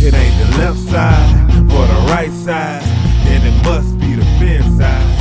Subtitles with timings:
[0.00, 2.82] It ain't the left side or the right side,
[3.26, 5.18] then it must be the fin side.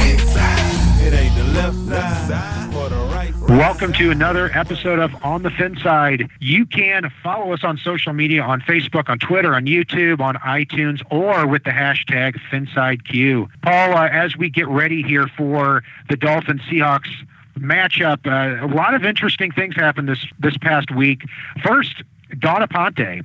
[1.02, 3.58] It ain't the left side or the right side.
[3.58, 6.30] Welcome to another episode of On the Fin Side.
[6.40, 11.02] You can follow us on social media on Facebook, on Twitter, on YouTube, on iTunes,
[11.10, 13.50] or with the hashtag FinsideQ.
[13.64, 17.10] Paul, uh, as we get ready here for the Dolphins Seahawks
[17.58, 21.24] matchup, uh, a lot of interesting things happened this this past week.
[21.64, 22.04] First,
[22.38, 23.24] Dawn Aponte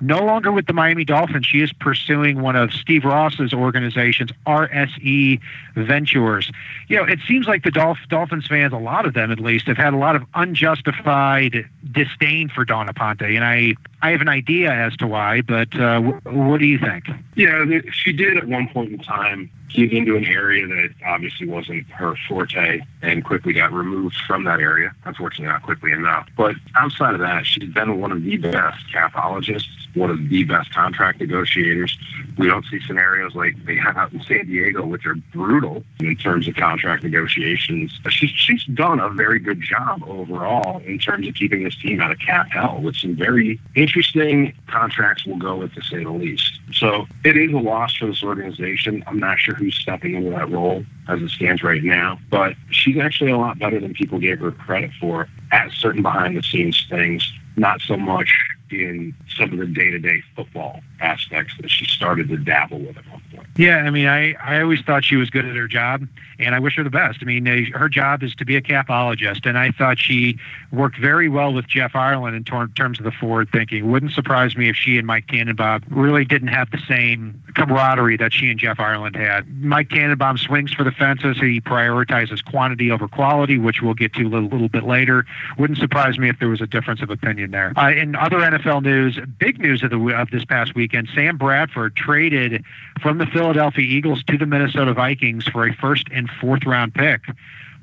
[0.00, 1.46] no longer with the Miami Dolphins.
[1.46, 5.40] She is pursuing one of Steve Ross's organizations, RSE
[5.74, 6.50] Ventures.
[6.88, 9.66] You know, it seems like the Dolph- Dolphins fans, a lot of them at least,
[9.66, 14.28] have had a lot of unjustified disdain for Dawn Aponte, and I I have an
[14.28, 17.04] idea as to why, but uh, w- what do you think?
[17.34, 21.86] Yeah, she did at one point in time get into an area that obviously wasn't
[21.90, 24.92] her forte and quickly got removed from that area.
[25.04, 26.28] Unfortunately, not quickly enough.
[26.36, 30.72] But outside of that, she's been one of the best capologists, one of the best
[30.72, 31.96] contract negotiators.
[32.38, 36.16] We don't see scenarios like they have out in San Diego, which are brutal in
[36.16, 37.98] terms of contract negotiations.
[38.08, 42.10] She's, she's done a very good job overall in terms of keeping this team out
[42.10, 46.60] of cap hell, with some very interesting contracts will go with, to say the least.
[46.72, 49.02] So it is a loss for this organization.
[49.06, 52.98] I'm not sure who's stepping into that role as it stands right now, but she's
[52.98, 56.86] actually a lot better than people gave her credit for at certain behind the scenes
[56.88, 58.32] things, not so much
[58.72, 62.96] in some of the day to day football aspects that she started to dabble with
[62.96, 63.46] at one point.
[63.56, 66.06] Yeah, I mean, I, I always thought she was good at her job,
[66.38, 67.18] and I wish her the best.
[67.22, 70.38] I mean, her job is to be a capologist, and I thought she
[70.72, 73.90] worked very well with Jeff Ireland in tor- terms of the forward thinking.
[73.90, 78.32] Wouldn't surprise me if she and Mike Tannenbaum really didn't have the same camaraderie that
[78.32, 79.48] she and Jeff Ireland had.
[79.62, 81.36] Mike Tannenbaum swings for the fences.
[81.38, 85.26] He prioritizes quantity over quality, which we'll get to a little, little bit later.
[85.58, 87.72] Wouldn't surprise me if there was a difference of opinion there.
[87.76, 91.96] Uh, in other NFL news, big news of the of this past weekend, Sam Bradford
[91.96, 92.64] traded
[93.00, 97.22] from the Philadelphia Eagles to the Minnesota Vikings for a first and fourth round pick.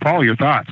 [0.01, 0.69] Paul, your thoughts?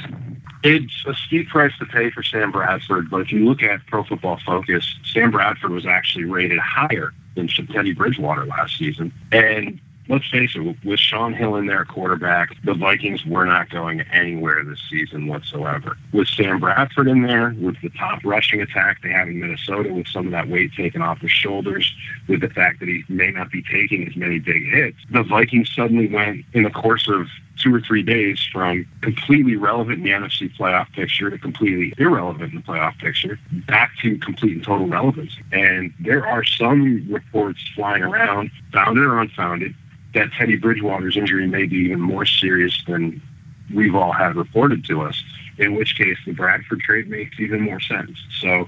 [0.64, 4.04] It's a steep price to pay for Sam Bradford, but if you look at Pro
[4.04, 9.14] Football Focus, Sam Bradford was actually rated higher than Teddy Bridgewater last season.
[9.32, 14.02] And let's face it, with Shaun Hill in their quarterback, the Vikings were not going
[14.02, 15.98] anywhere this season whatsoever.
[16.14, 20.08] With Sam Bradford in there, with the top rushing attack they have in Minnesota, with
[20.08, 21.94] some of that weight taken off his shoulders,
[22.28, 25.74] with the fact that he may not be taking as many big hits, the Vikings
[25.74, 27.28] suddenly went in the course of
[27.58, 32.54] two or three days from completely relevant in the NFC playoff picture to completely irrelevant
[32.54, 35.38] in the playoff picture back to complete and total relevance.
[35.52, 39.74] And there are some reports flying around, founded or unfounded,
[40.16, 43.22] that Teddy Bridgewater's injury may be even more serious than
[43.74, 45.24] we've all had reported to us,
[45.58, 48.18] in which case the Bradford trade makes even more sense.
[48.40, 48.68] So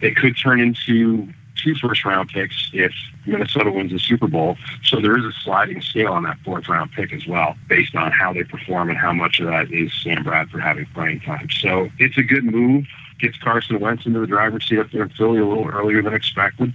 [0.00, 2.92] it could turn into two first round picks if
[3.26, 4.56] Minnesota wins the Super Bowl.
[4.82, 8.10] So there is a sliding scale on that fourth round pick as well, based on
[8.12, 11.48] how they perform and how much of that is Sam Bradford having playing time.
[11.50, 12.86] So it's a good move.
[13.18, 16.14] Gets Carson Wentz into the driver's seat up there in Philly a little earlier than
[16.14, 16.72] expected,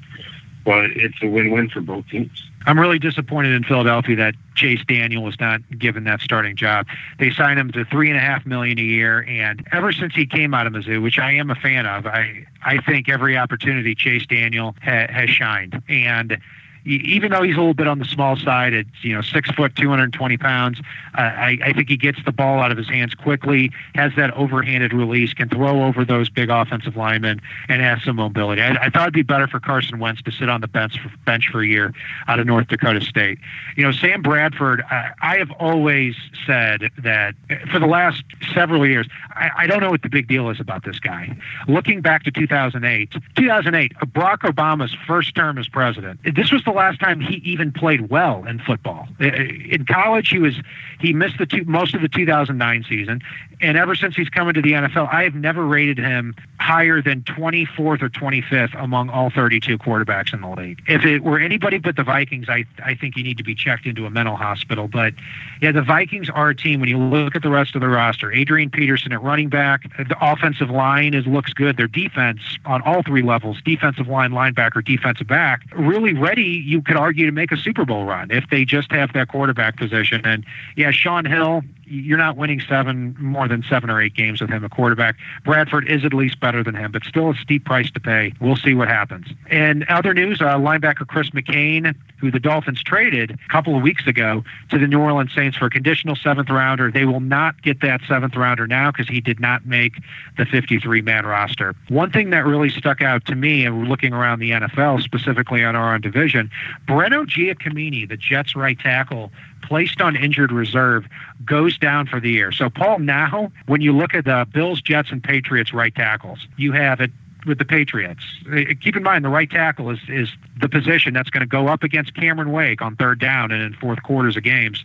[0.66, 2.44] but it's a win win for both teams.
[2.66, 6.88] I'm really disappointed in Philadelphia that Chase Daniel was not given that starting job.
[7.20, 10.26] They signed him to three and a half million a year, and ever since he
[10.26, 13.94] came out of Mizzou, which I am a fan of, I I think every opportunity
[13.94, 15.82] Chase Daniel ha- has shined.
[15.88, 16.40] And
[16.86, 19.76] even though he's a little bit on the small side, it's you know six foot,
[19.76, 20.80] 220 pounds.
[21.18, 24.34] Uh, I, I think he gets the ball out of his hands quickly, has that
[24.36, 28.62] overhanded release, can throw over those big offensive linemen, and has some mobility.
[28.62, 31.12] I, I thought it'd be better for Carson Wentz to sit on the bench for,
[31.26, 31.94] bench for a year
[32.28, 33.40] out of North Dakota State.
[33.76, 34.84] You know, Sam Bradford.
[34.90, 36.16] I, I have always
[36.46, 37.34] said that
[37.72, 38.24] for the last
[38.54, 41.36] several years, I, I don't know what the big deal is about this guy.
[41.68, 46.20] Looking back to 2008, 2008, Barack Obama's first term as president.
[46.36, 49.08] This was the last time he even played well in football.
[49.20, 50.56] In college, he was
[51.00, 53.22] he missed the two, most of the 2009 season,
[53.62, 57.22] and ever since he's come into the NFL, I have never rated him higher than
[57.22, 60.82] 24th or 25th among all 32 quarterbacks in the league.
[60.88, 63.86] If it were anybody but the Vikings, I I think you need to be checked
[63.86, 64.88] into a mental hospital.
[64.88, 65.14] But
[65.62, 68.32] yeah, the Vikings are a team when you look at the rest of the roster.
[68.32, 71.78] Adrian Peterson at running back, the offensive line is looks good.
[71.78, 76.64] Their defense on all three levels, defensive line, linebacker, defensive back, really ready.
[76.66, 79.78] You could argue to make a Super Bowl run if they just have that quarterback
[79.78, 80.22] position.
[80.26, 84.50] And yeah, Shaun Hill, you're not winning seven more than seven or eight games with
[84.50, 85.16] him a quarterback.
[85.44, 88.34] Bradford is at least better than him, but still a steep price to pay.
[88.40, 89.28] We'll see what happens.
[89.50, 94.08] And other news, uh, linebacker Chris McCain, who the Dolphins traded a couple of weeks
[94.08, 96.92] ago to the New Orleans Saints for a conditional seventh rounder.
[96.92, 99.94] They will not get that seventh rounder now because he did not make
[100.38, 101.76] the 53 man roster.
[101.90, 105.64] One thing that really stuck out to me, and we're looking around the NFL, specifically
[105.64, 106.50] on our own division,
[106.88, 109.32] Breno Giacomini, the Jets right tackle,
[109.68, 111.06] placed on injured reserve,
[111.44, 112.52] goes down for the year.
[112.52, 116.72] So, Paul, now when you look at the Bills, Jets, and Patriots right tackles, you
[116.72, 117.12] have it
[117.46, 118.24] with the Patriots.
[118.52, 120.30] Uh, keep in mind the right tackle is is
[120.60, 123.74] the position that's going to go up against Cameron Wake on third down and in
[123.74, 124.84] fourth quarters of games.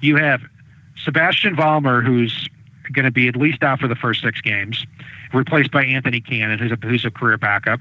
[0.00, 0.42] You have
[0.96, 2.48] Sebastian Vollmer, who's
[2.92, 4.84] going to be at least out for the first six games,
[5.34, 7.80] replaced by Anthony Cannon, who's a, who's a career backup.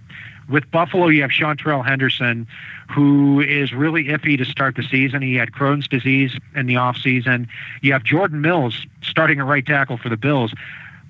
[0.50, 2.48] With Buffalo, you have Seantrel Henderson,
[2.90, 5.22] who is really iffy to start the season.
[5.22, 7.48] He had Crohn's disease in the offseason.
[7.82, 10.54] You have Jordan Mills starting a right tackle for the Bills.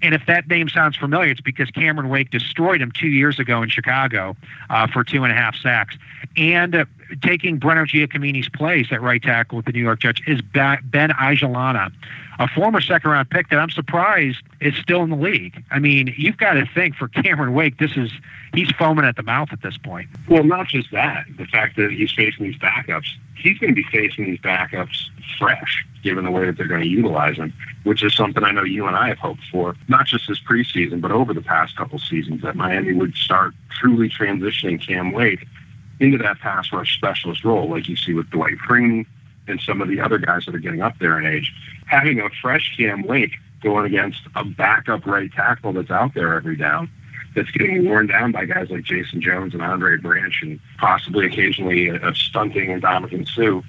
[0.04, 3.63] And if that name sounds familiar, it's because Cameron Wake destroyed him two years ago
[3.63, 4.36] in Chicago
[4.69, 5.98] uh, for two and a half sacks.
[6.36, 6.86] And uh,
[7.21, 11.92] taking Breno Giacomini's place at right tackle with the New York Jets is Ben Ijalana,
[12.39, 15.63] a former second round pick that I'm surprised is still in the league.
[15.71, 18.12] I mean, you've got to think for Cameron Wake, this is
[18.54, 20.10] he's foaming at the mouth at this point.
[20.27, 23.88] Well, not just that, the fact that he's facing these backups, he's going to be
[23.92, 28.15] facing these backups fresh, given the way that they're going to utilize him, which is
[28.15, 31.33] something I know you and I have hoped for, not just this preseason, but over
[31.33, 35.45] the past couple seasons, that Miami would start truly transitioning Cam Wake
[36.04, 39.06] into that pass rush specialist role, like you see with Dwight Freeney
[39.48, 41.54] and some of the other guys that are getting up there in age.
[41.86, 46.56] Having a fresh Cam Wake going against a backup right tackle that's out there every
[46.56, 46.90] down,
[47.36, 47.90] that's getting mm-hmm.
[47.90, 52.14] worn down by guys like Jason Jones and Andre Branch and possibly occasionally a, a
[52.14, 53.62] stunting and Ndamukong Suh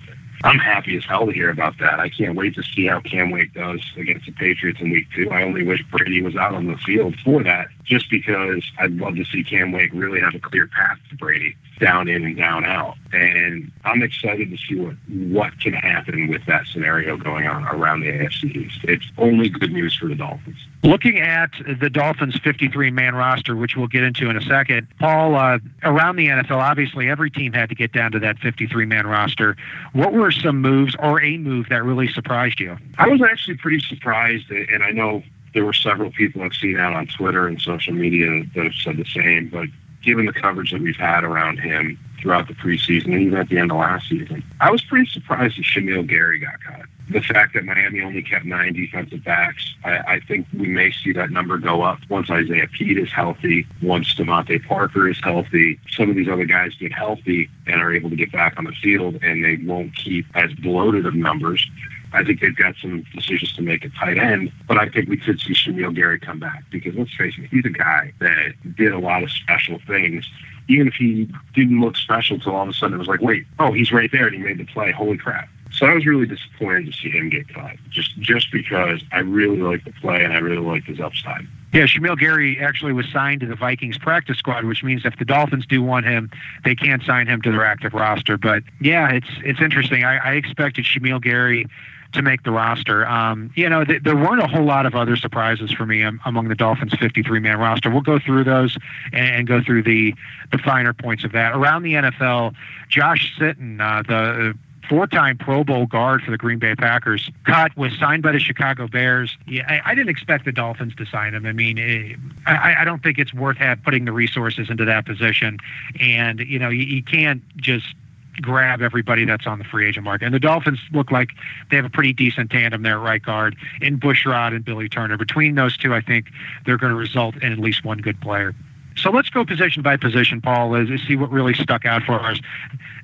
[0.44, 1.98] I'm happy as hell to hear about that.
[1.98, 5.30] I can't wait to see how Cam Wake does against the Patriots in week two.
[5.30, 9.16] I only wish Brady was out on the field for that, just because I'd love
[9.16, 12.66] to see Cam Wake really have a clear path to Brady down in and down
[12.66, 12.96] out.
[13.14, 18.00] And I'm excited to see what, what can happen with that scenario going on around
[18.00, 18.80] the AFC East.
[18.84, 20.58] It's only good news for the Dolphins.
[20.84, 21.50] Looking at
[21.80, 26.16] the Dolphins' 53 man roster, which we'll get into in a second, Paul, uh, around
[26.16, 29.56] the NFL, obviously every team had to get down to that 53 man roster.
[29.94, 32.76] What were some moves or a move that really surprised you?
[32.98, 35.22] I was actually pretty surprised, and I know
[35.54, 38.98] there were several people I've seen out on Twitter and social media that have said
[38.98, 39.68] the same, but
[40.02, 43.56] given the coverage that we've had around him throughout the preseason and even at the
[43.56, 46.84] end of last season, I was pretty surprised that Shamiel Gary got cut.
[47.10, 51.12] The fact that Miami only kept nine defensive backs, I, I think we may see
[51.12, 55.78] that number go up once Isaiah Pead is healthy, once DeVante Parker is healthy.
[55.90, 58.72] Some of these other guys get healthy and are able to get back on the
[58.72, 61.68] field, and they won't keep as bloated of numbers.
[62.14, 65.16] I think they've got some decisions to make at tight end, but I think we
[65.16, 68.92] could see Shamiel Gary come back because let's face it, he's a guy that did
[68.92, 70.30] a lot of special things.
[70.68, 73.44] Even if he didn't look special till all of a sudden it was like, wait,
[73.58, 74.92] oh, he's right there and he made the play.
[74.92, 75.48] Holy crap.
[75.74, 79.58] So I was really disappointed to see him get cut, just just because I really
[79.58, 81.46] like the play and I really like his upside.
[81.72, 85.24] Yeah, Shamiel Gary actually was signed to the Vikings practice squad, which means if the
[85.24, 86.30] Dolphins do want him,
[86.64, 88.38] they can't sign him to their active roster.
[88.38, 90.04] But yeah, it's it's interesting.
[90.04, 91.66] I, I expected Shamiel Gary
[92.14, 93.06] to make the roster.
[93.06, 96.20] Um, you know, th- there weren't a whole lot of other surprises for me um,
[96.24, 97.90] among the Dolphins' 53-man roster.
[97.90, 98.78] We'll go through those
[99.12, 100.14] and, and, go through the
[100.52, 101.54] the finer points of that.
[101.54, 102.54] Around the NFL,
[102.88, 104.56] Josh Sitton, uh, the
[104.88, 108.88] four-time Pro Bowl guard for the Green Bay Packers, cut was signed by the Chicago
[108.88, 109.36] Bears.
[109.46, 111.46] Yeah, I, I didn't expect the Dolphins to sign him.
[111.46, 114.84] I mean, it, eh, I, I, don't think it's worth have, putting the resources into
[114.84, 115.58] that position.
[116.00, 117.94] And you know, you, you can't just
[118.40, 120.26] grab everybody that's on the free agent market.
[120.26, 121.30] And the Dolphins look like
[121.70, 125.16] they have a pretty decent tandem there at right guard in Bushrod and Billy Turner.
[125.16, 126.26] Between those two, I think
[126.66, 128.54] they're going to result in at least one good player.
[128.96, 132.40] So let's go position by position, Paul, to see what really stuck out for us.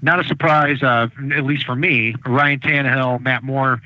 [0.02, 2.14] Not a surprise, uh, at least for me.
[2.26, 3.82] Ryan Tannehill, Matt Moore,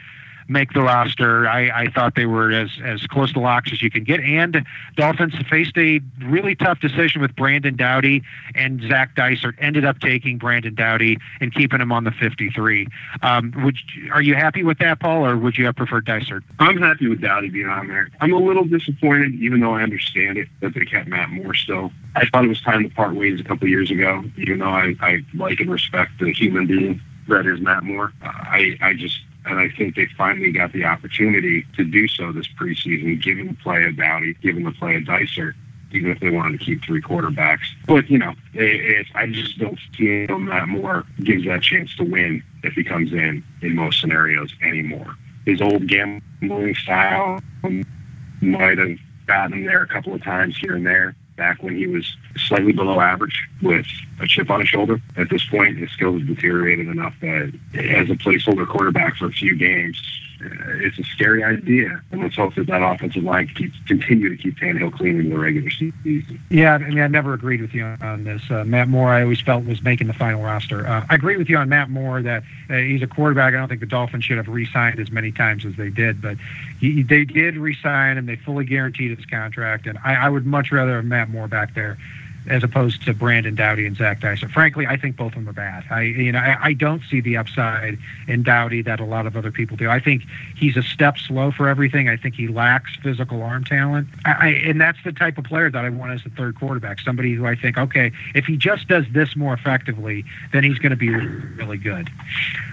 [0.49, 1.49] make the roster.
[1.49, 4.21] I, I thought they were as, as close to locks as you can get.
[4.21, 4.65] And
[4.97, 8.23] Dolphins faced a really tough decision with Brandon Doughty
[8.55, 9.55] and Zach Dysert.
[9.59, 12.87] Ended up taking Brandon Doughty and keeping him on the 53.
[13.23, 13.77] Um, would
[14.13, 16.43] are you happy with that, Paul, or would you have preferred Dysert?
[16.59, 18.11] I'm happy with Doughty being on there.
[18.21, 21.93] I'm a little disappointed, even though I understand it, that they kept Matt Moore still.
[22.17, 24.95] I thought it was time to part ways a couple years ago, even though I,
[25.01, 28.13] I like and respect the human being that is Matt Moore.
[28.23, 32.49] I, I just and I think they finally got the opportunity to do so this
[32.49, 35.55] preseason, given the play of Doughty, given the play of Dysert,
[35.93, 37.67] even if they wanted to keep three quarterbacks.
[37.87, 41.95] But, you know, it, it, I just don't see feel Matt Moore gives that chance
[41.97, 45.15] to win if he comes in in most scenarios anymore.
[45.45, 47.41] His old gambling style
[48.41, 51.87] might have gotten him there a couple of times here and there back when he
[51.87, 53.87] was slightly below average with
[54.21, 55.01] a chip on his shoulder.
[55.17, 59.33] At this point, his skills have deteriorated enough that as a placeholder quarterback for a
[59.33, 60.01] few games,
[60.81, 62.03] it's a scary idea.
[62.11, 65.39] And let's hope that that offensive line keeps continue to keep Tannehill clean in the
[65.39, 66.41] regular season.
[66.51, 68.43] Yeah, I mean, I never agreed with you on this.
[68.51, 70.87] Uh, Matt Moore, I always felt was making the final roster.
[70.87, 73.55] Uh, I agree with you on Matt Moore that uh, he's a quarterback.
[73.55, 76.37] I don't think the Dolphins should have re-signed as many times as they did, but
[76.81, 78.27] he, they did re-sign him.
[78.27, 81.75] They fully guaranteed his contract, and I, I would much rather have Matt Moore back
[81.75, 81.99] there
[82.47, 84.51] as opposed to Brandon Doughty and Zach Dysert.
[84.51, 85.85] Frankly, I think both of them are bad.
[85.91, 87.99] I you know I, I don't see the upside
[88.29, 89.89] in Doughty that a lot of other people do.
[89.89, 90.23] I think
[90.57, 92.09] he's a step slow for everything.
[92.09, 94.09] I think he lacks physical arm talent.
[94.25, 97.01] I, I, and that's the type of player that I want as the third quarterback.
[97.01, 100.91] Somebody who I think, okay, if he just does this more effectively, then he's going
[100.91, 102.11] to be really good.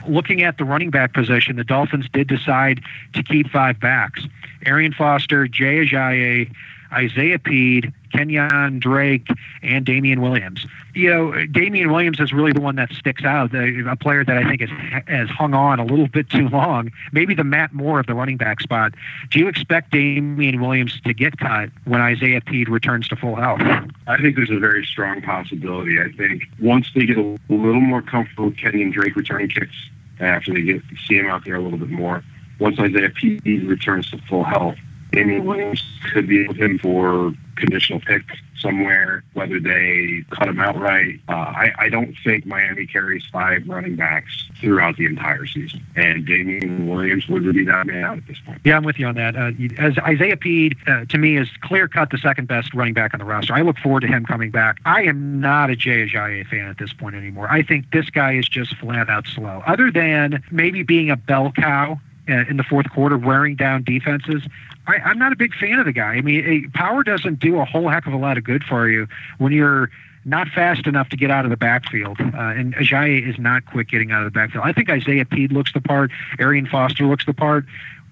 [0.08, 2.82] Looking at the running back position, the Dolphins did decide
[3.14, 4.28] to keep five backs.
[4.66, 6.54] Arian Foster, Jay Ajayi,
[6.94, 9.28] Isaiah Pead, Kenyan Drake,
[9.64, 10.66] and Damien Williams.
[10.94, 14.44] You know, Damien Williams is really the one that sticks out, a player that I
[14.44, 16.92] think has, has hung on a little bit too long.
[17.14, 18.94] Maybe the Matt Moore of the running back spot.
[19.30, 23.62] Do you expect Damien Williams to get cut when Isaiah Pead returns to full health?
[24.08, 26.00] I think there's a very strong possibility.
[26.00, 29.76] I think once they get a little more comfortable with Kenyan Drake returning kicks,
[30.20, 32.24] after they get see him out there a little bit more,
[32.60, 34.76] once Isaiah Pead returns to full health,
[35.12, 38.24] Damien Williams could be with him for conditional pick
[38.58, 41.20] somewhere, whether they cut him outright.
[41.28, 45.86] Uh, I, I don't think Miami carries five running backs throughout the entire season.
[45.96, 48.62] And Damien Williams would be that man out at this point.
[48.64, 49.36] Yeah, I'm with you on that.
[49.36, 53.14] Uh, as Isaiah Pead, uh, to me, is clear cut the second best running back
[53.14, 53.54] on the roster.
[53.54, 54.80] I look forward to him coming back.
[54.86, 57.52] I am not a Jay Ajayi fan at this point anymore.
[57.52, 59.64] I think this guy is just flat out slow.
[59.66, 64.44] Other than maybe being a bell cow in the fourth quarter, wearing down defenses.
[64.88, 66.14] I, I'm not a big fan of the guy.
[66.14, 69.08] I mean, power doesn't do a whole heck of a lot of good for you
[69.38, 69.90] when you're
[70.24, 72.20] not fast enough to get out of the backfield.
[72.20, 74.64] Uh, and Ajayi is not quick getting out of the backfield.
[74.66, 76.12] I think Isaiah Pead looks the part.
[76.40, 77.66] Arian Foster looks the part.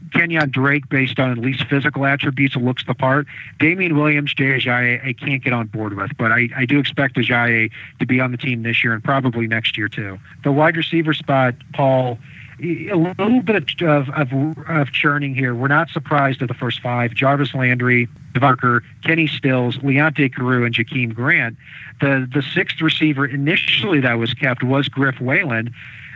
[0.09, 3.27] Kenyan Drake, based on at least physical attributes, looks the part.
[3.59, 7.15] Damien Williams, Jay Ajayi, I can't get on board with, but I, I do expect
[7.15, 10.17] Ajayi to be on the team this year and probably next year too.
[10.43, 12.17] The wide receiver spot, Paul,
[12.61, 14.31] a little bit of, of,
[14.67, 15.55] of, churning here.
[15.55, 17.13] We're not surprised at the first five.
[17.13, 21.57] Jarvis Landry, Devarker, Kenny Stills, Leonte Carroo, and Jakeem Grant.
[22.01, 25.73] The the sixth receiver initially that was kept was Griff Whalen,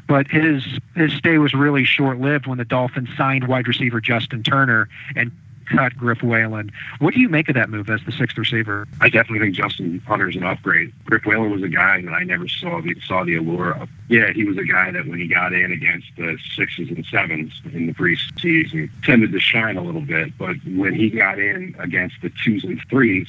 [0.07, 4.43] but his his stay was really short lived when the Dolphins signed wide receiver Justin
[4.43, 5.31] Turner and
[5.65, 6.71] cut Griff Whalen.
[6.99, 8.87] What do you make of that move as the sixth receiver?
[9.01, 10.93] I definitely think Justin Hunter is an upgrade.
[11.05, 13.89] Griff Whalen was a guy that I never saw the saw the allure of.
[14.09, 17.61] Yeah, he was a guy that when he got in against the sixes and sevens
[17.73, 22.15] in the preseason tended to shine a little bit, but when he got in against
[22.21, 23.27] the twos and threes,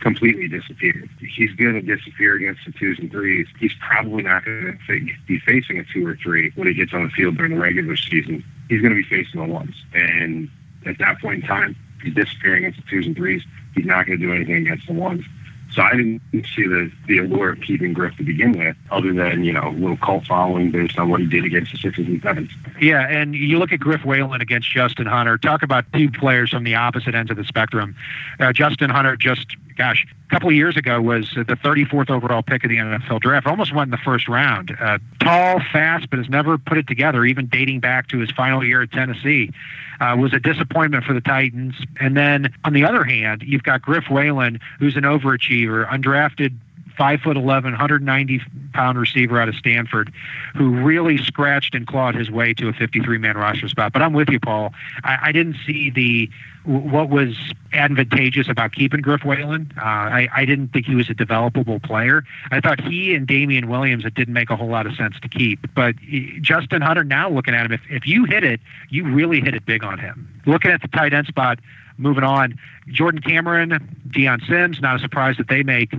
[0.00, 1.08] completely disappeared.
[1.20, 3.46] He's going to disappear against the twos and threes.
[3.58, 7.04] He's probably not going to be facing a two or three when he gets on
[7.04, 8.44] the field during the regular season.
[8.68, 9.74] He's going to be facing the ones.
[9.94, 10.48] And
[10.86, 13.42] at that point in time, he's disappearing the twos and threes.
[13.74, 15.24] He's not going to do anything against the ones.
[15.70, 19.44] So I didn't see the, the allure of keeping Griff to begin with, other than,
[19.44, 22.22] you know, a little cult following based on what he did against the sixes and
[22.22, 22.50] sevens.
[22.80, 25.36] Yeah, and you look at Griff Whalen against Justin Hunter.
[25.36, 27.94] Talk about two players from the opposite ends of the spectrum.
[28.40, 32.64] Uh, Justin Hunter just, gosh, a couple of years ago was the 34th overall pick
[32.64, 33.46] of the NFL draft.
[33.46, 34.76] Almost won the first round.
[34.78, 38.64] Uh, tall, fast, but has never put it together, even dating back to his final
[38.64, 39.52] year at Tennessee
[40.00, 41.74] uh, was a disappointment for the Titans.
[42.00, 46.56] And then on the other hand, you've got Griff Whalen, who's an overachiever, undrafted
[46.98, 48.42] five foot 11, 190
[48.72, 50.12] pound receiver out of Stanford,
[50.56, 53.92] who really scratched and clawed his way to a 53 man roster spot.
[53.92, 54.74] But I'm with you, Paul.
[55.04, 56.28] I, I didn't see the
[56.68, 57.34] what was
[57.72, 59.72] advantageous about keeping Griff Whalen.
[59.78, 62.24] Uh, I, I didn't think he was a developable player.
[62.50, 65.28] I thought he and Damien Williams, it didn't make a whole lot of sense to
[65.28, 65.60] keep.
[65.74, 65.94] But
[66.42, 68.60] Justin Hunter, now looking at him, if, if you hit it,
[68.90, 70.28] you really hit it big on him.
[70.44, 71.58] Looking at the tight end spot,
[71.98, 72.58] moving on,
[72.88, 75.92] Jordan Cameron, Dion Sims, not a surprise that they make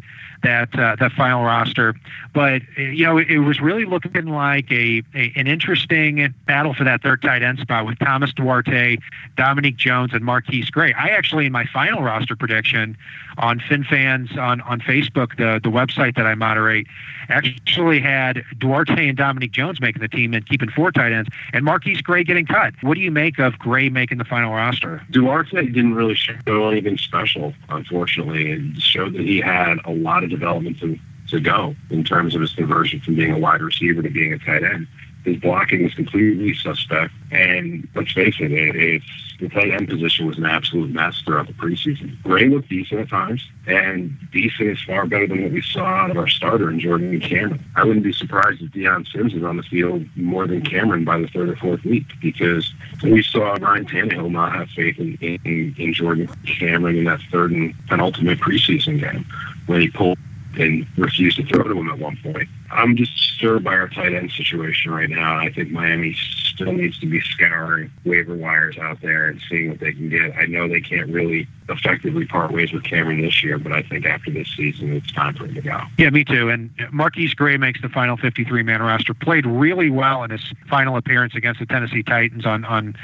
[0.43, 1.93] that uh, that final roster.
[2.33, 6.83] But you know, it, it was really looking like a, a, an interesting battle for
[6.85, 8.97] that third tight end spot with Thomas Duarte,
[9.38, 10.23] Dominique Jones, and
[10.59, 10.93] MarQueis Gray.
[10.93, 12.97] I actually, in my final roster prediction
[13.37, 16.87] on FinFans on on Facebook, the the website that I moderate,
[17.29, 21.65] actually had Duarte and Dominique Jones making the team and keeping four tight ends, and
[21.65, 22.73] MarQueis Gray getting cut.
[22.81, 25.01] What do you make of Gray making the final roster?
[25.11, 28.51] Duarte didn't really show anything special, unfortunately.
[28.51, 30.97] It showed that he had a lot of development to,
[31.29, 34.39] to go in terms of his conversion from being a wide receiver to being a
[34.39, 34.87] tight end.
[35.29, 37.13] His blocking was completely suspect.
[37.31, 39.05] And let's face it, it it's
[39.39, 42.21] the tight end position was an absolute mess throughout the preseason.
[42.24, 46.09] Gray looked decent at times, and decent is far better than what we saw out
[46.09, 47.63] of our starter in Jordan Cameron.
[47.75, 51.19] I wouldn't be surprised if Dion Sims is on the field more than Cameron by
[51.19, 55.75] the third or fourth week because we saw Ryan Tannehill not have faith in, in,
[55.77, 59.25] in Jordan Cameron in that third and penultimate preseason game
[59.67, 60.17] when he pulled
[60.57, 62.50] and refused to throw to him at one point.
[62.71, 65.38] I'm just disturbed by our tight end situation right now.
[65.38, 69.79] I think Miami still needs to be scouring waiver wires out there and seeing what
[69.79, 70.35] they can get.
[70.35, 74.05] I know they can't really effectively part ways with Cameron this year, but I think
[74.05, 75.79] after this season, it's time for him to go.
[75.97, 76.49] Yeah, me too.
[76.49, 79.13] And MarQueis Gray makes the final 53 man roster.
[79.13, 82.95] Played really well in his final appearance against the Tennessee Titans on, on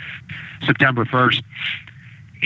[0.65, 1.43] September 1st.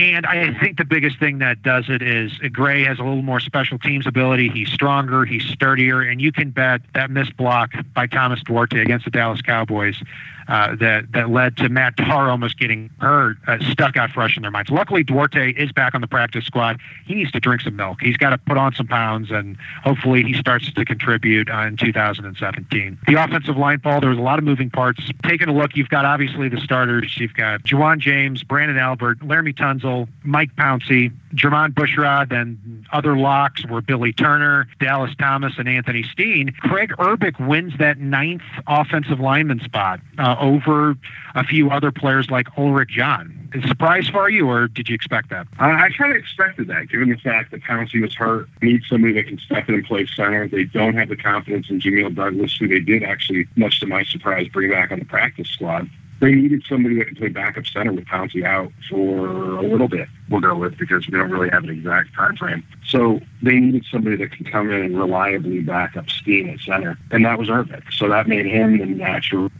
[0.00, 3.38] And I think the biggest thing that does it is Gray has a little more
[3.38, 4.48] special teams ability.
[4.48, 9.04] He's stronger, he's sturdier, and you can bet that missed block by Thomas Duarte against
[9.04, 10.02] the Dallas Cowboys
[10.50, 14.42] uh, that that led to Matt Darr almost getting hurt, uh, stuck out fresh in
[14.42, 14.68] their minds.
[14.68, 16.80] Luckily, Duarte is back on the practice squad.
[17.06, 17.98] He needs to drink some milk.
[18.00, 21.76] He's got to put on some pounds, and hopefully, he starts to contribute uh, in
[21.76, 22.98] 2017.
[23.06, 25.08] The offensive line, Paul, there was a lot of moving parts.
[25.22, 27.16] Taking a look, you've got obviously the starters.
[27.16, 29.56] You've got Ja'Wuan James, Branden Albert, Laremy
[29.90, 36.02] Tunsil, Mike Pouncey, Jermon Bushrod, and other locks were Billy Turner, Dallas Thomas, and Anthony
[36.02, 36.52] Steen.
[36.60, 40.96] Kraig Urbik wins that ninth offensive lineman spot uh, over
[41.34, 43.36] a few other players like Ulrich John.
[43.66, 45.46] Surprise for you, or did you expect that?
[45.58, 48.48] Uh, I kind of expected that, given the fact that Pouncey was hurt.
[48.62, 50.46] Need somebody that can step in and play center.
[50.46, 54.04] They don't have the confidence in Jamil Douglas, who they did actually, much to my
[54.04, 55.88] surprise, bring back on the practice squad
[56.20, 59.26] they needed somebody that could play backup center with Pouncey out for
[59.58, 60.08] a little bit.
[60.28, 62.62] We'll go with because we don't really have an exact time frame.
[62.86, 66.98] So they needed somebody that can come in and reliably back up Steen at center,
[67.10, 67.92] and that was Urbik.
[67.92, 69.50] So that made him the natural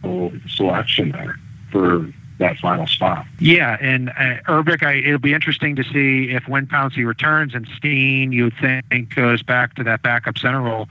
[0.49, 1.37] selection there
[1.73, 2.07] for
[2.39, 3.27] that final spot.
[3.39, 7.67] Yeah, and uh, Urbik, I, it'll be interesting to see if when Pouncey returns and
[7.77, 10.89] Steen, you think goes back to that backup center role.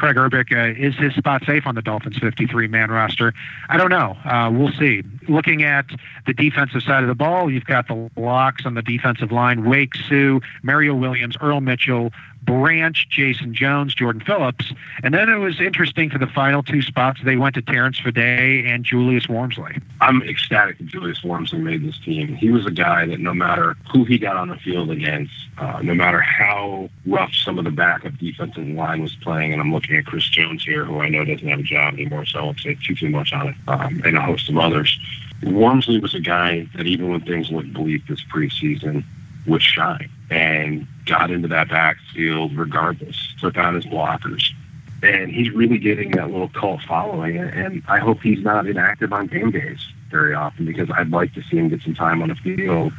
[0.00, 3.34] Kraig Urbik, uh, is his spot safe on the Dolphins 53 man roster?
[3.68, 4.16] I don't know.
[4.24, 5.02] Uh, we'll see.
[5.28, 5.84] Looking at
[6.26, 9.94] the defensive side of the ball, you've got the locks on the defensive line Wake,
[9.94, 14.72] Suh, Mario Williams, Earl Mitchell, Branch, Jason Jones, Jordan Phillips.
[15.02, 17.20] And then it was interesting for the final two spots.
[17.24, 19.80] They went to Terrence Fede and Julius Warmsley.
[20.00, 22.34] I'm ecstatic that Julius Warmsley made this team.
[22.34, 25.80] He was a guy that no matter who he got on the field against, uh,
[25.82, 29.96] no matter how rough some of the backup defensive line was playing, and I'm looking
[29.96, 32.60] at Chris Jones here, who I know doesn't have a job anymore, so I won't
[32.60, 34.98] say too, too much on it, um, and a host of others.
[35.42, 39.04] Warmsley was a guy that even when things looked bleak this preseason
[39.46, 44.52] would shine and got into that backfield regardless, took on his blockers.
[45.02, 47.38] And he's really getting that little cult following.
[47.38, 51.42] And I hope he's not inactive on game days very often because I'd like to
[51.42, 52.92] see him get some time on the field.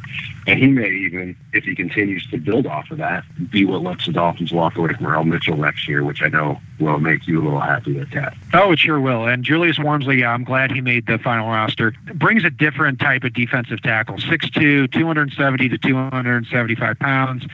[0.46, 4.06] And he may even, if he continues to build off of that, be what lets
[4.06, 7.40] the Dolphins walk away from Earl Mitchell next year, which I know will make you
[7.40, 8.34] a little happier, Cat.
[8.54, 9.28] Oh, it sure will.
[9.28, 11.94] And Julius Warmsley, yeah, I'm glad he made the final roster.
[12.14, 17.46] Brings a different type of defensive tackle 6'2, 270 to 275 pounds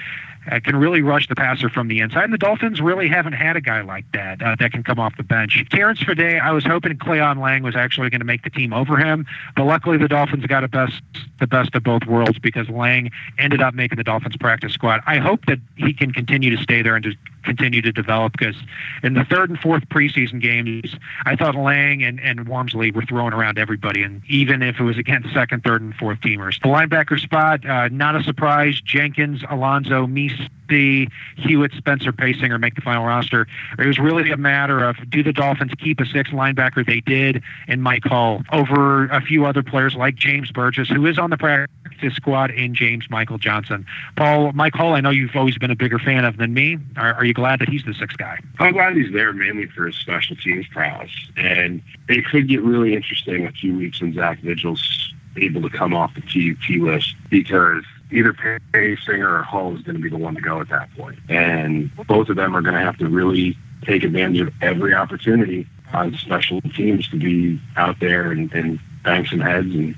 [0.50, 2.24] uh, can really rush the passer from the inside.
[2.24, 5.16] And the Dolphins really haven't had a guy like that uh, that can come off
[5.16, 5.64] the bench.
[5.70, 8.96] Terrence Fede, I was hoping Cleyon Laing was actually going to make the team over
[8.96, 11.02] him, but luckily the Dolphins got a best
[11.40, 15.00] the best of both worlds because Laing ended up making the Dolphins practice squad.
[15.06, 17.16] I hope that he can continue to stay there and just
[17.48, 18.56] continue to develop because
[19.02, 23.32] in the third and fourth preseason games, I thought Laing and, and Warmsley were throwing
[23.32, 26.60] around everybody, and even if it was against second, third, and fourth teamers.
[26.60, 28.80] The linebacker spot, uh, not a surprise.
[28.80, 33.46] Jenkins, Alonso, Misi, the Hewitt, Spencer Paysinger make the final roster.
[33.78, 36.86] It was really a matter of do the Dolphins keep a sixth linebacker?
[36.86, 41.18] They did, and Mike Hull over a few other players like James Burgess, who is
[41.18, 41.74] on the practice
[42.14, 43.86] squad, and James Michael Johnson.
[44.16, 46.78] Paul, Mike Hull, I know you've always been a bigger fan of than me.
[46.96, 48.38] Are, are you glad that he's the sixth guy?
[48.58, 51.10] I'm glad he's there mainly for his special teams prowess.
[51.36, 55.94] And it could get really interesting a few weeks when Zach Vigil's able to come
[55.94, 58.32] off the PUP list because either
[58.72, 61.18] Pay Singer or Hull is going to be the one to go at that point.
[61.28, 65.66] And both of them are going to have to really take advantage of every opportunity
[65.92, 69.94] on special teams to be out there and, and bang some heads and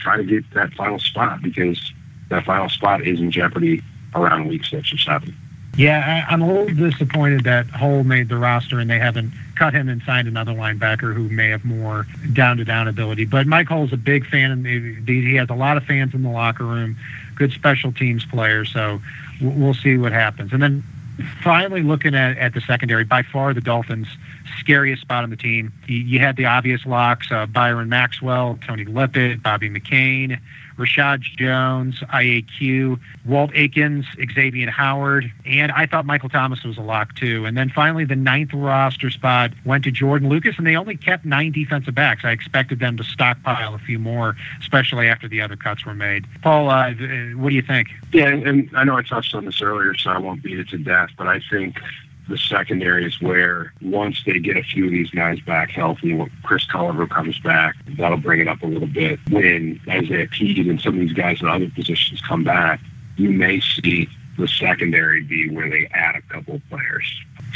[0.00, 1.92] try to get that final spot because
[2.28, 3.82] that final spot is in jeopardy
[4.14, 5.36] around week six or seven.
[5.76, 9.72] Yeah, I, I'm a little disappointed that Hull made the roster and they haven't cut
[9.72, 13.24] him and signed another linebacker who may have more down to down ability.
[13.24, 14.66] But Mike Hull's a big fan, and
[15.08, 16.96] he has a lot of fans in the locker room,
[17.36, 18.64] good special teams player.
[18.64, 19.00] So
[19.40, 20.52] we'll see what happens.
[20.52, 20.82] And then
[21.42, 24.08] finally looking at, at the secondary, by far the Dolphins'
[24.58, 25.72] scariest spot on the team.
[25.86, 30.40] You, you had the obvious locks: uh, Byron Maxwell, Tony Lippett, Bobby McCain.
[30.80, 37.14] Reshad Jones, IAQ, Walt Aikens, Xavier Howard, and I thought Michael Thomas was a lock
[37.14, 37.44] too.
[37.44, 41.24] And then finally, the ninth roster spot went to Jordan Lucas, and they only kept
[41.24, 42.24] nine defensive backs.
[42.24, 46.24] I expected them to stockpile a few more, especially after the other cuts were made.
[46.40, 46.92] Paul, uh,
[47.34, 47.88] what do you think?
[48.12, 50.78] Yeah, and I know I touched on this earlier, so I won't beat it to
[50.78, 51.76] death, but I think
[52.30, 56.30] the secondary is where once they get a few of these guys back healthy, when
[56.44, 59.18] Chris Culliver comes back, that'll bring it up a little bit.
[59.30, 62.80] When Isaiah Pead and some of these guys in other positions come back,
[63.16, 67.06] you may see the secondary be where they add a couple of players.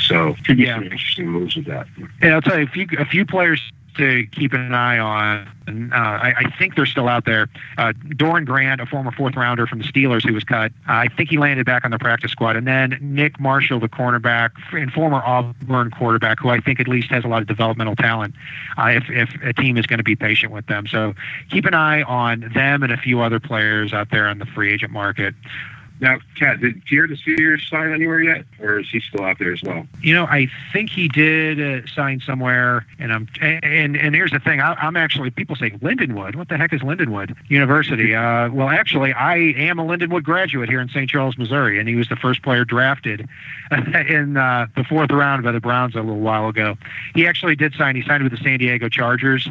[0.06, 0.74] So could be yeah.
[0.74, 1.86] some interesting moves with that.
[2.20, 3.60] Yeah, I'll tell you a few a few players
[3.96, 5.48] to keep an eye on.
[5.66, 7.48] Uh, I, I, think they're still out there.
[7.78, 11.30] Uh, Doran Grant, a former fourth rounder from the Steelers who was cut, I think
[11.30, 12.56] he landed back on the practice squad.
[12.56, 17.10] And then Nick Marshall, the cornerback and former Auburn quarterback, who I think at least
[17.10, 18.34] has a lot of developmental talent
[18.76, 20.86] uh, if, if a team is going to be patient with them.
[20.86, 21.14] So
[21.50, 24.72] keep an eye on them and a few other players out there on the free
[24.72, 25.34] agent market.
[26.00, 29.62] Now, Kat, did Pierre Desir sign anywhere yet, or is he still out there as
[29.62, 29.86] well?
[30.02, 34.40] You know, I think he did uh, sign somewhere, and I'm and and here's the
[34.40, 36.34] thing: I, am actually people say Lindenwood.
[36.34, 38.14] What the heck is Lindenwood University?
[38.14, 41.08] Uh, well, actually, I am a Lindenwood graduate here in St.
[41.08, 43.28] Charles, Missouri, and he was the first player drafted
[43.70, 46.76] in uh, the fourth round by the Browns a little while ago.
[47.14, 47.94] He actually did sign.
[47.94, 49.48] He signed with the San Diego Chargers.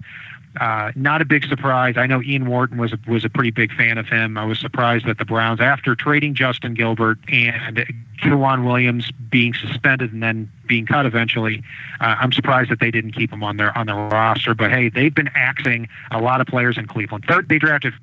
[0.59, 1.95] Uh, not a big surprise.
[1.97, 4.37] I know Ian Wharton was a, was a pretty big fan of him.
[4.37, 7.83] I was surprised that the Browns, after trading Justin Gilbert and
[8.21, 11.63] K'Waun Williams being suspended and then being cut eventually,
[11.99, 14.53] uh, I'm surprised that they didn't keep him on their on their roster.
[14.53, 17.25] But hey, they've been axing a lot of players in Cleveland.
[17.27, 17.93] Third, they drafted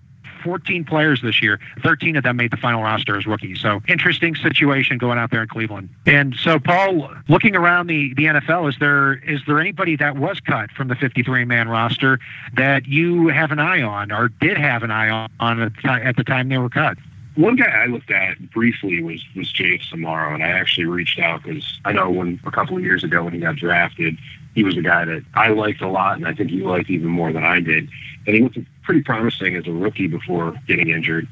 [0.43, 1.59] 14 players this year.
[1.83, 3.61] 13 of them made the final roster as rookies.
[3.61, 5.89] So interesting situation going out there in Cleveland.
[6.07, 10.41] And so, Paul, looking around the, the NFL, is there is there anybody that was
[10.41, 12.19] cut from the 53 man roster
[12.55, 16.25] that you have an eye on or did have an eye on, on at the
[16.25, 16.99] time they were cut?
[17.37, 21.43] One guy I looked at briefly was was Jace Amaro, and I actually reached out
[21.43, 24.19] because I know when a couple of years ago when he got drafted,
[24.55, 27.09] he was a guy that I liked a lot, and I think he liked even
[27.09, 27.89] more than I did.
[28.27, 31.29] And he looked pretty promising as a rookie before getting injured.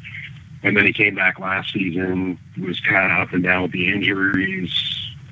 [0.63, 3.93] And then he came back last season, was kind of up and down with the
[3.93, 4.73] injuries,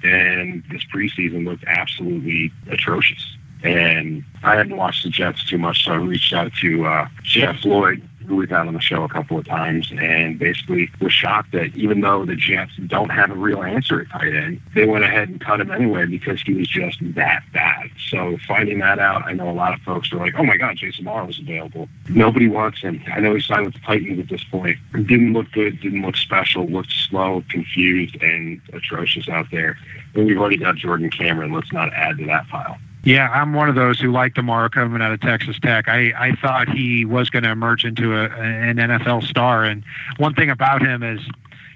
[0.03, 3.37] and this preseason looked absolutely atrocious.
[3.62, 7.64] And I hadn't watched the Jets too much, so I reached out to uh, Jeff
[7.64, 11.52] Lloyd, who we've had on the show a couple of times, and basically was shocked
[11.52, 15.04] that even though the Jets don't have a real answer at tight end, they went
[15.04, 17.90] ahead and cut him anyway because he was just that bad.
[18.10, 20.76] So finding that out, I know a lot of folks are like, "Oh my God,
[20.76, 23.02] Jace Amaro is available." Nobody wants him.
[23.12, 24.78] I know he signed with the Titans at this point.
[24.92, 25.80] Didn't look good.
[25.80, 26.66] Didn't look special.
[26.66, 29.76] Looked slow, confused, and atrocious out there.
[30.14, 31.52] And we've already got Jordan Cameron.
[31.52, 32.78] Let's not add to that pile.
[33.06, 35.86] Yeah, I'm one of those who liked Amaro coming out of Texas Tech.
[35.86, 39.62] I, I thought he was going to emerge into a, an NFL star.
[39.62, 39.84] And
[40.16, 41.20] one thing about him is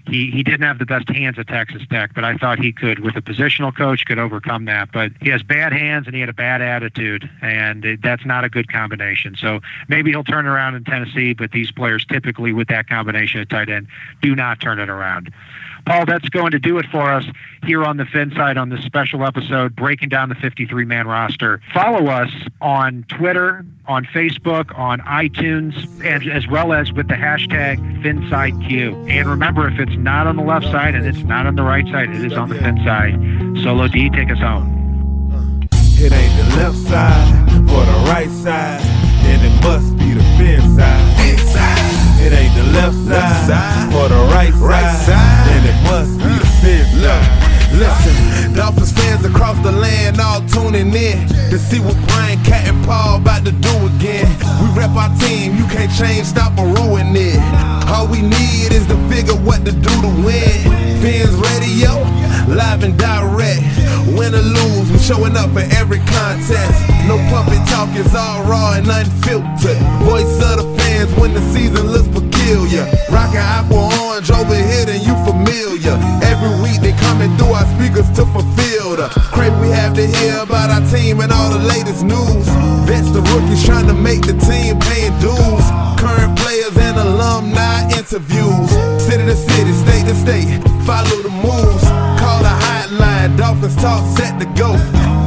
[0.08, 2.98] he, he didn't have the best hands at Texas Tech, but I thought he could,
[2.98, 4.90] with a positional coach, could overcome that.
[4.90, 8.42] But he has bad hands and he had a bad attitude, and it, that's not
[8.42, 9.36] a good combination.
[9.36, 13.48] So maybe he'll turn around in Tennessee, but these players typically with that combination at
[13.48, 13.86] tight end
[14.20, 15.32] do not turn it around.
[15.90, 17.24] Paul, that's going to do it for us
[17.64, 21.60] here on the Fin Side on this special episode, breaking down the 53 man roster.
[21.74, 25.74] Follow us on Twitter, on Facebook, on iTunes,
[26.04, 29.10] and as well as with the hashtag FinsideQ.
[29.10, 31.86] And remember, if it's not on the left side and it's not on the right
[31.86, 33.14] side, it is on the Fin side.
[33.64, 35.66] Solo D, take us home.
[35.72, 40.60] It ain't the left side or the right side, and it must be the Fin
[40.76, 41.16] side.
[41.18, 41.89] fin side.
[42.30, 42.94] It ain't the left
[43.50, 47.50] side or the right side, and it must be the fin side.
[47.74, 52.84] Listen, Dolphins fans across the land all tuning in to see what Brian Cat and
[52.84, 54.30] Paul about to do again.
[54.62, 57.40] We rep our team, you can't change, stop or ruin it.
[57.90, 61.02] All we need is to figure what to do to win.
[61.02, 61.98] Fins radio,
[62.46, 63.66] live and direct.
[64.14, 66.99] Win or lose, we showing up for every contest.
[67.10, 69.82] No puppet talk, it's all raw and unfiltered.
[70.06, 72.86] Voice of the fans when the season looks peculiar.
[73.10, 75.98] Rockin' apple orange over here, then you familiar.
[76.22, 80.38] Every week they coming through our speakers to fulfill the crave we have to hear
[80.38, 82.46] about our team and all the latest news.
[82.86, 85.66] Vets the rookies trying to make the team paying dues.
[85.98, 88.70] Current players and alumni interviews.
[89.02, 91.89] City to city, state to state, follow the moves.
[93.36, 94.72] Dolphins talk set to go.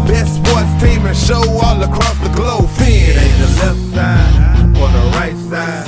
[0.07, 2.69] Best sports team and show all across the globe.
[2.79, 5.87] It ain't the left side or the right side,